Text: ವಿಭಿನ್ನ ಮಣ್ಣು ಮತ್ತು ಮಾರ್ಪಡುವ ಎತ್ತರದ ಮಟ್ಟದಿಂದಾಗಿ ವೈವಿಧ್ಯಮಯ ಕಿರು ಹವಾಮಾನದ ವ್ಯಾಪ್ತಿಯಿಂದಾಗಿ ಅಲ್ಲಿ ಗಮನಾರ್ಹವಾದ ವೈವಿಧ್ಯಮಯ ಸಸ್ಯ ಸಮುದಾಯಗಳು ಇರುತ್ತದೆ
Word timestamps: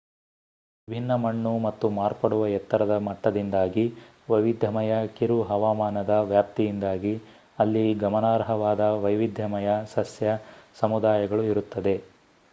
ವಿಭಿನ್ನ 0.87 1.15
ಮಣ್ಣು 1.15 1.51
ಮತ್ತು 1.59 1.87
ಮಾರ್ಪಡುವ 1.89 2.43
ಎತ್ತರದ 2.49 2.93
ಮಟ್ಟದಿಂದಾಗಿ 2.99 3.83
ವೈವಿಧ್ಯಮಯ 4.29 4.93
ಕಿರು 5.13 5.37
ಹವಾಮಾನದ 5.41 6.15
ವ್ಯಾಪ್ತಿಯಿಂದಾಗಿ 6.29 7.13
ಅಲ್ಲಿ 7.59 7.85
ಗಮನಾರ್ಹವಾದ 8.01 8.87
ವೈವಿಧ್ಯಮಯ 9.03 9.69
ಸಸ್ಯ 9.93 10.37
ಸಮುದಾಯಗಳು 10.81 11.45
ಇರುತ್ತದೆ 11.51 11.95